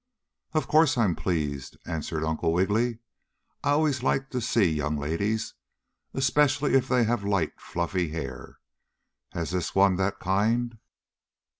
"Of 0.53 0.67
course 0.67 0.97
I'm 0.97 1.15
pleased," 1.15 1.77
answered 1.85 2.23
Uncle 2.25 2.51
Wiggily. 2.51 2.97
"I 3.63 3.69
always 3.69 4.01
like 4.01 4.31
to 4.31 4.41
see 4.41 4.65
young 4.67 4.97
ladies, 4.97 5.53
especially 6.15 6.73
if 6.73 6.87
they 6.87 7.03
have 7.03 7.23
light, 7.23 7.61
fluffy 7.61 8.09
hair. 8.09 8.57
Has 9.33 9.51
this 9.51 9.75
one 9.75 9.97
that 9.97 10.17
kind?" 10.19 10.79